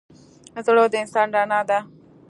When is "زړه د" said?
0.65-0.95